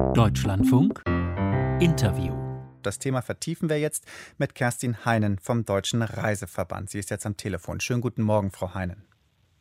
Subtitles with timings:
[0.00, 1.02] Deutschlandfunk
[1.78, 2.34] Interview.
[2.82, 4.04] Das Thema vertiefen wir jetzt
[4.38, 6.90] mit Kerstin Heinen vom Deutschen Reiseverband.
[6.90, 7.78] Sie ist jetzt am Telefon.
[7.80, 9.04] Schönen guten Morgen, Frau Heinen.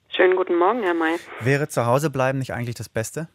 [0.08, 1.18] Schönen guten Morgen, Herr May.
[1.42, 3.28] Wäre zu Hause bleiben nicht eigentlich das Beste?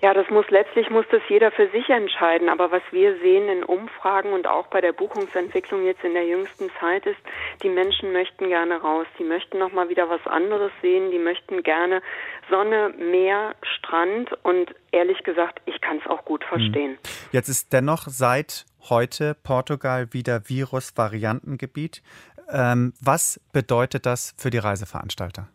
[0.00, 2.48] Ja, das muss letztlich muss das jeder für sich entscheiden.
[2.48, 6.70] Aber was wir sehen in Umfragen und auch bei der Buchungsentwicklung jetzt in der jüngsten
[6.80, 7.18] Zeit ist,
[7.62, 9.06] die Menschen möchten gerne raus.
[9.18, 11.10] Die möchten noch mal wieder was anderes sehen.
[11.10, 12.00] Die möchten gerne
[12.48, 16.48] Sonne, Meer, Strand und ehrlich gesagt, ich kann es auch gut hm.
[16.48, 16.98] verstehen.
[17.32, 22.02] Jetzt ist dennoch seit heute Portugal wieder Virusvariantengebiet.
[22.50, 25.48] Ähm, was bedeutet das für die Reiseveranstalter?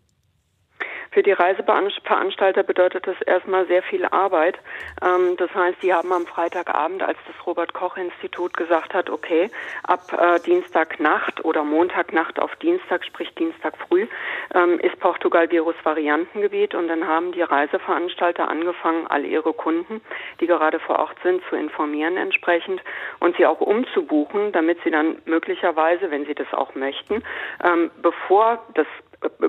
[1.14, 4.58] Für die Reiseveranstalter bedeutet das erstmal sehr viel Arbeit.
[5.04, 9.52] Ähm, das heißt, sie haben am Freitagabend, als das Robert-Koch-Institut gesagt hat, okay,
[9.84, 14.08] ab äh, Dienstagnacht oder Montagnacht auf Dienstag, sprich Dienstag früh,
[14.56, 20.02] ähm, ist Portugal Virus-Variantengebiet und dann haben die Reiseveranstalter angefangen, all ihre Kunden,
[20.40, 22.82] die gerade vor Ort sind, zu informieren entsprechend
[23.20, 27.24] und sie auch umzubuchen, damit sie dann möglicherweise, wenn sie das auch möchten,
[27.64, 28.88] ähm, bevor das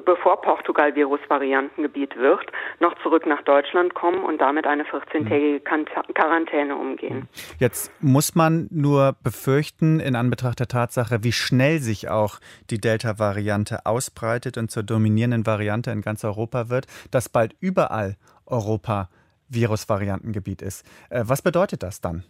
[0.04, 2.46] bevor Portugal Virusvariantengebiet wird,
[2.80, 7.28] noch zurück nach Deutschland kommen und damit eine 14-tägige Quarantäne umgehen.
[7.58, 12.38] Jetzt muss man nur befürchten, in Anbetracht der Tatsache, wie schnell sich auch
[12.70, 18.16] die Delta-Variante ausbreitet und zur dominierenden Variante in ganz Europa wird, dass bald überall
[18.46, 19.08] Europa
[19.48, 20.86] Virusvariantengebiet ist.
[21.10, 22.24] Äh, was bedeutet das dann?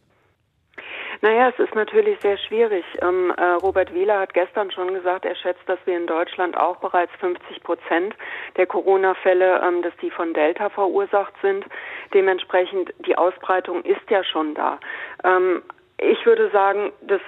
[1.25, 2.85] Naja, es ist natürlich sehr schwierig.
[3.01, 6.77] Ähm, äh, Robert Wieler hat gestern schon gesagt, er schätzt, dass wir in Deutschland auch
[6.77, 8.15] bereits 50 Prozent
[8.59, 11.65] der Corona-Fälle, ähm, dass die von Delta verursacht sind.
[12.13, 14.79] Dementsprechend, die Ausbreitung ist ja schon da.
[15.25, 15.63] Ähm,
[15.97, 17.23] ich würde sagen, das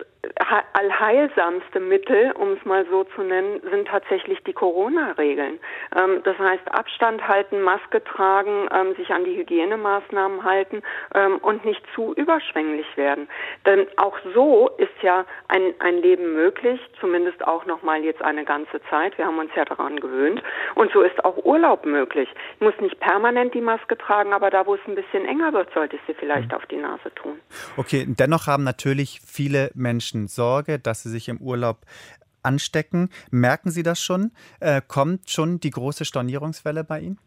[0.72, 5.58] allheilsamste Mittel, um es mal so zu nennen, sind tatsächlich die Corona-Regeln.
[5.96, 10.82] Ähm, das heißt Abstand halten, Maske tragen, ähm, sich an die Hygienemaßnahmen halten
[11.14, 13.28] ähm, und nicht zu überschwänglich werden.
[13.64, 18.44] Denn auch so ist ja ein, ein Leben möglich, zumindest auch noch mal jetzt eine
[18.44, 19.16] ganze Zeit.
[19.18, 20.42] Wir haben uns ja daran gewöhnt.
[20.74, 22.28] Und so ist auch Urlaub möglich.
[22.54, 25.72] Ich muss nicht permanent die Maske tragen, aber da, wo es ein bisschen enger wird,
[25.74, 26.56] sollte ich sie vielleicht mhm.
[26.56, 27.40] auf die Nase tun.
[27.76, 31.78] Okay, dennoch haben natürlich viele Menschen Sorge, dass sie sich im Urlaub
[32.44, 33.10] anstecken.
[33.32, 34.30] Merken Sie das schon?
[34.60, 37.18] Äh, kommt schon die große Stornierungswelle bei Ihnen?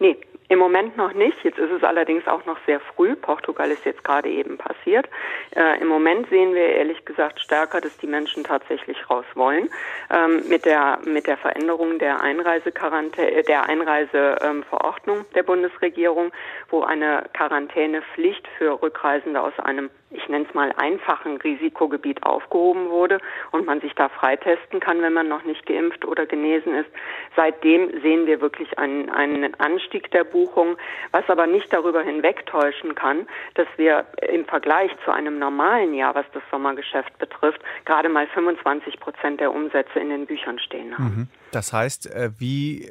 [0.00, 0.16] Nee,
[0.48, 1.36] im Moment noch nicht.
[1.42, 3.16] Jetzt ist es allerdings auch noch sehr früh.
[3.16, 5.08] Portugal ist jetzt gerade eben passiert.
[5.56, 9.68] Äh, Im Moment sehen wir ehrlich gesagt stärker, dass die Menschen tatsächlich raus wollen.
[10.10, 16.30] Ähm, mit der mit der Veränderung der Einreisequarantäne, äh, der Einreiseverordnung der Bundesregierung,
[16.68, 23.18] wo eine Quarantänepflicht für Rückreisende aus einem ich nenne es mal einfachen Risikogebiet aufgehoben wurde
[23.50, 26.88] und man sich da freitesten kann, wenn man noch nicht geimpft oder genesen ist.
[27.34, 30.76] Seitdem sehen wir wirklich einen, einen Anstieg der Buchung,
[31.10, 36.26] was aber nicht darüber hinwegtäuschen kann, dass wir im Vergleich zu einem normalen Jahr, was
[36.32, 41.04] das Sommergeschäft betrifft, gerade mal 25 Prozent der Umsätze in den Büchern stehen haben.
[41.04, 41.28] Mhm.
[41.50, 42.88] Das heißt, äh, wie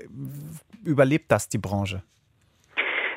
[0.84, 2.04] überlebt das die Branche?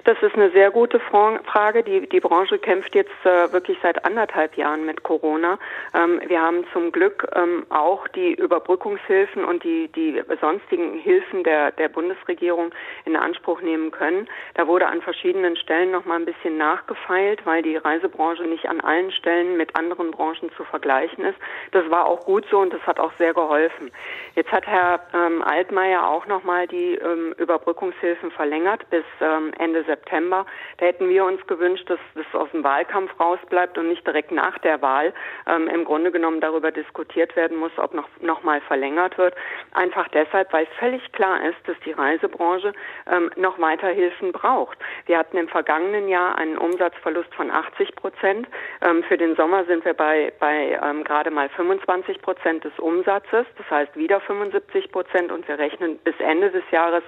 [0.08, 1.82] Das ist eine sehr gute Frage.
[1.82, 5.58] Die, die Branche kämpft jetzt äh, wirklich seit anderthalb Jahren mit Corona.
[5.94, 11.72] Ähm, wir haben zum Glück ähm, auch die Überbrückungshilfen und die, die sonstigen Hilfen der,
[11.72, 12.72] der Bundesregierung
[13.04, 14.30] in Anspruch nehmen können.
[14.54, 18.80] Da wurde an verschiedenen Stellen noch mal ein bisschen nachgefeilt, weil die Reisebranche nicht an
[18.80, 21.36] allen Stellen mit anderen Branchen zu vergleichen ist.
[21.72, 23.90] Das war auch gut so und das hat auch sehr geholfen.
[24.36, 29.80] Jetzt hat Herr ähm, Altmaier auch noch mal die ähm, Überbrückungshilfen verlängert bis ähm, Ende
[29.80, 29.97] September.
[29.98, 30.47] September.
[30.78, 34.59] Da hätten wir uns gewünscht, dass das aus dem Wahlkampf rausbleibt und nicht direkt nach
[34.59, 35.12] der Wahl
[35.47, 39.34] ähm, im Grunde genommen darüber diskutiert werden muss, ob noch, noch mal verlängert wird.
[39.75, 42.72] Einfach deshalb, weil völlig klar ist, dass die Reisebranche
[43.10, 44.78] ähm, noch weiter Hilfen braucht.
[45.06, 48.48] Wir hatten im vergangenen Jahr einen Umsatzverlust von 80 Prozent.
[48.82, 53.47] Ähm, für den Sommer sind wir bei, bei ähm, gerade mal 25 Prozent des Umsatzes.
[53.56, 57.03] Das heißt wieder 75 Prozent und wir rechnen bis Ende des Jahres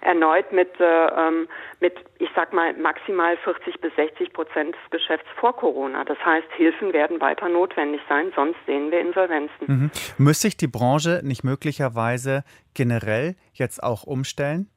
[0.00, 1.48] erneut mit, äh, ähm,
[1.80, 6.04] mit ich sag mal, maximal 40 bis 60 Prozent des Geschäfts vor Corona.
[6.04, 9.66] Das heißt, Hilfen werden weiter notwendig sein, sonst sehen wir Insolvenzen.
[9.66, 9.90] Mhm.
[10.18, 12.44] Müsste sich die Branche nicht möglicherweise
[12.74, 14.68] generell jetzt auch umstellen?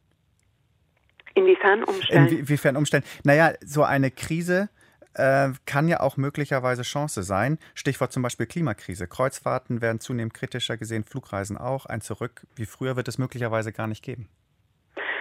[1.35, 2.27] Inwiefern umstellen?
[2.27, 3.03] Inwiefern umstellen?
[3.23, 4.69] Naja, so eine Krise
[5.13, 7.59] äh, kann ja auch möglicherweise Chance sein.
[7.75, 9.07] Stichwort zum Beispiel Klimakrise.
[9.07, 11.85] Kreuzfahrten werden zunehmend kritischer gesehen, Flugreisen auch.
[11.85, 14.29] Ein Zurück wie früher wird es möglicherweise gar nicht geben.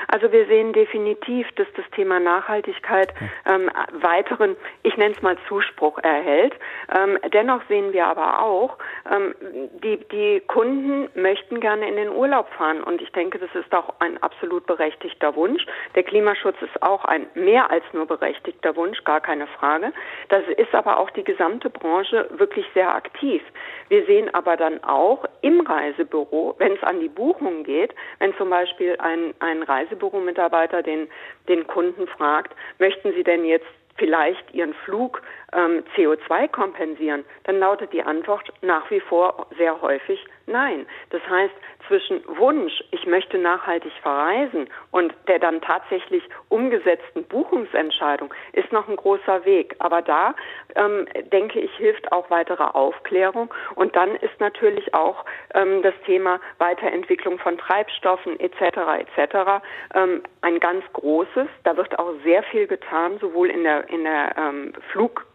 [0.08, 3.12] Also wir sehen definitiv, dass das Thema Nachhaltigkeit
[3.46, 6.54] ähm, weiteren, ich nenne es mal Zuspruch erhält.
[6.96, 8.78] Ähm, dennoch sehen wir aber auch,
[9.10, 9.34] ähm,
[9.82, 13.94] die, die Kunden möchten gerne in den Urlaub fahren und ich denke, das ist auch
[14.00, 15.66] ein absolut berechtigter Wunsch.
[15.94, 19.92] Der Klimaschutz ist auch ein mehr als nur berechtigter Wunsch, gar keine Frage.
[20.30, 23.42] Das ist aber auch die gesamte Branche wirklich sehr aktiv.
[23.88, 28.50] Wir sehen aber dann auch im Reisebüro, wenn es an die Buchung geht, wenn zum
[28.50, 29.62] Beispiel ein, ein
[29.98, 31.08] Reisebüro-Mitarbeiter den,
[31.48, 33.66] den Kunden fragt, möchten Sie denn jetzt
[33.96, 35.22] vielleicht Ihren Flug
[35.52, 40.86] ähm, CO2 kompensieren, dann lautet die Antwort nach wie vor sehr häufig nein.
[41.10, 41.54] Das heißt,
[41.86, 48.96] zwischen Wunsch, ich möchte nachhaltig verreisen und der dann tatsächlich umgesetzten Buchungsentscheidung ist noch ein
[48.96, 49.74] großer Weg.
[49.78, 50.34] Aber da
[50.74, 53.52] ähm, denke ich, hilft auch weitere Aufklärung.
[53.74, 55.24] Und dann ist natürlich auch
[55.54, 58.78] ähm, das Thema Weiterentwicklung von Treibstoffen etc.
[58.98, 59.64] etc.
[59.94, 61.48] Ähm, ein ganz großes.
[61.64, 65.26] Da wird auch sehr viel getan, sowohl in der in der ähm, Flug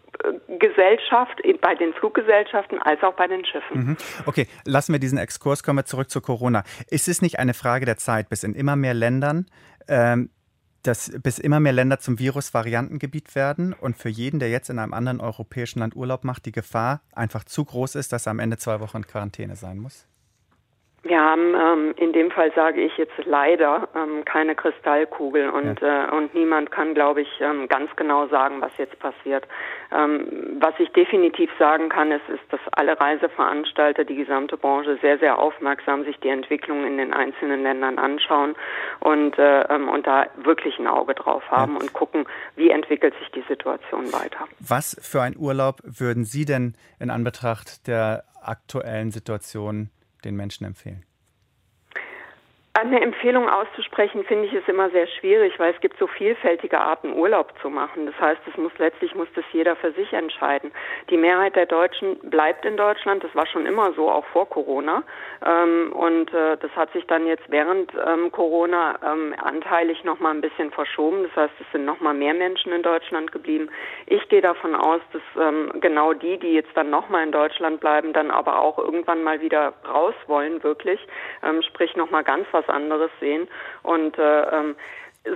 [0.60, 3.78] Gesellschaft, bei den Fluggesellschaften als auch bei den Schiffen.
[3.78, 3.98] Mhm.
[4.26, 6.64] Okay, lassen wir diesen Exkurs, kommen wir zurück zu Corona.
[6.90, 9.48] Ist es nicht eine Frage der Zeit, bis in immer mehr Ländern
[9.88, 10.30] ähm,
[10.84, 14.94] dass bis immer mehr Länder zum Virusvariantengebiet werden und für jeden, der jetzt in einem
[14.94, 18.58] anderen europäischen Land Urlaub macht, die Gefahr einfach zu groß ist, dass er am Ende
[18.58, 20.08] zwei Wochen in Quarantäne sein muss?
[21.06, 26.06] Wir haben ähm, in dem Fall sage ich jetzt leider ähm, keine Kristallkugel und ja.
[26.06, 29.46] äh, und niemand kann, glaube ich, ähm, ganz genau sagen, was jetzt passiert.
[29.92, 35.20] Ähm, was ich definitiv sagen kann, ist, ist, dass alle Reiseveranstalter, die gesamte Branche sehr
[35.20, 38.56] sehr aufmerksam sich die Entwicklung in den einzelnen Ländern anschauen
[39.02, 41.82] und äh, ähm, und da wirklich ein Auge drauf haben ja.
[41.82, 42.26] und gucken,
[42.56, 44.48] wie entwickelt sich die Situation weiter.
[44.60, 49.90] Was für ein Urlaub würden Sie denn in Anbetracht der aktuellen Situation
[50.26, 51.06] den Menschen empfehlen?
[52.84, 57.14] Eine Empfehlung auszusprechen, finde ich, ist immer sehr schwierig, weil es gibt so vielfältige Arten,
[57.14, 58.08] Urlaub zu machen.
[58.08, 60.70] Das heißt, es muss letztlich muss das jeder für sich entscheiden.
[61.10, 63.24] Die Mehrheit der Deutschen bleibt in Deutschland.
[63.24, 65.04] Das war schon immer so, auch vor Corona.
[65.46, 70.32] Ähm, und äh, das hat sich dann jetzt während ähm, Corona ähm, anteilig noch mal
[70.32, 71.24] ein bisschen verschoben.
[71.24, 73.70] Das heißt, es sind noch mal mehr Menschen in Deutschland geblieben.
[74.08, 75.22] Ich gehe davon aus, dass
[75.80, 79.42] genau die, die jetzt dann noch mal in Deutschland bleiben, dann aber auch irgendwann mal
[79.42, 81.00] wieder raus wollen, wirklich.
[81.68, 83.48] sprich noch mal ganz was anderes sehen.
[83.84, 84.76] Und äh, ähm,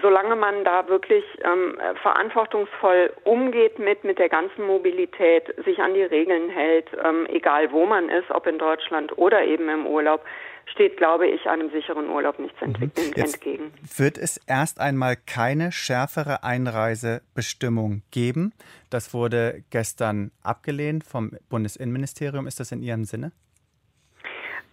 [0.02, 6.04] solange man da wirklich ähm, verantwortungsvoll umgeht mit, mit der ganzen Mobilität, sich an die
[6.04, 10.22] Regeln hält, ähm, egal wo man ist, ob in Deutschland oder eben im Urlaub,
[10.66, 12.92] steht, glaube ich, einem sicheren Urlaub nichts mhm.
[13.16, 13.72] entgegen.
[13.96, 18.54] wird es erst einmal keine schärfere Einreisebestimmung geben.
[18.90, 22.48] Das wurde gestern abgelehnt vom Bundesinnenministerium.
[22.48, 23.32] Ist das in Ihrem Sinne?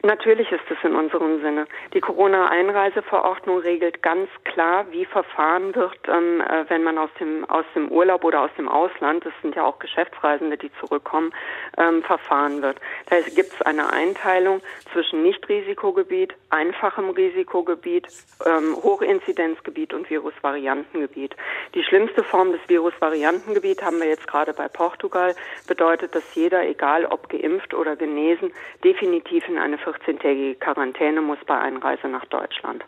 [0.04, 1.64] Natürlich ist es in unserem Sinne.
[1.94, 7.64] Die Corona-Einreiseverordnung regelt ganz klar, wie verfahren wird, ähm, äh, wenn man aus dem, aus
[7.74, 11.32] dem Urlaub oder aus dem Ausland, das sind ja auch Geschäftsreisende, die zurückkommen,
[11.78, 12.76] ähm, verfahren wird.
[13.08, 14.60] Da gibt es eine Einteilung
[14.92, 18.06] zwischen Nicht-Risikogebiet, einfachem Risikogebiet,
[18.44, 21.34] ähm, Hochinzidenzgebiet und Virusvariantengebiet.
[21.74, 25.34] Die schlimmste Form des Virusvariantengebiet haben wir jetzt gerade bei Portugal,
[25.66, 28.52] bedeutet, dass jeder, egal ob geimpft oder genesen,
[28.84, 32.84] definitiv in eine 14-tägige Quarantäne muss bei Einreise nach Deutschland.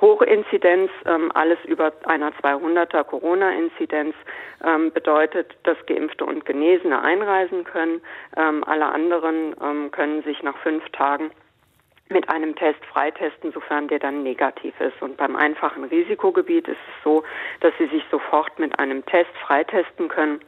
[0.00, 4.14] Hohe Inzidenz, ähm, alles über einer 200er Corona-Inzidenz
[4.64, 8.00] ähm, bedeutet, dass Geimpfte und Genesene einreisen können.
[8.36, 11.30] Ähm, alle anderen ähm, können sich nach fünf Tagen
[12.10, 15.00] mit einem Test freitesten, sofern der dann negativ ist.
[15.02, 17.22] Und beim einfachen Risikogebiet ist es so,
[17.60, 20.40] dass Sie sich sofort mit einem Test freitesten können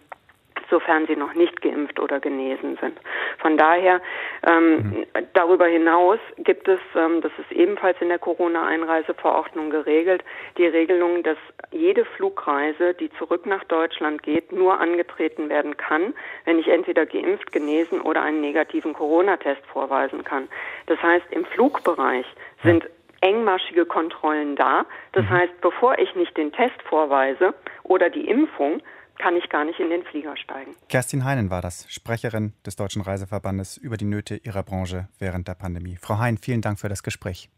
[0.70, 2.98] sofern sie noch nicht geimpft oder genesen sind.
[3.38, 4.00] Von daher,
[4.46, 5.06] ähm, mhm.
[5.34, 10.24] darüber hinaus gibt es, ähm, das ist ebenfalls in der Corona-Einreiseverordnung geregelt,
[10.56, 11.38] die Regelung, dass
[11.72, 17.52] jede Flugreise, die zurück nach Deutschland geht, nur angetreten werden kann, wenn ich entweder geimpft,
[17.52, 20.48] genesen oder einen negativen Corona-Test vorweisen kann.
[20.86, 22.26] Das heißt, im Flugbereich
[22.62, 22.88] sind
[23.20, 24.86] engmaschige Kontrollen da.
[25.12, 25.30] Das mhm.
[25.30, 28.80] heißt, bevor ich nicht den Test vorweise oder die Impfung,
[29.20, 30.74] kann ich gar nicht in den Flieger steigen.
[30.88, 35.54] Kerstin Heinen war das, Sprecherin des Deutschen Reiseverbandes über die Nöte ihrer Branche während der
[35.54, 35.96] Pandemie.
[36.00, 37.50] Frau Hein, vielen Dank für das Gespräch.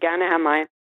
[0.00, 0.66] Gerne, Herr May.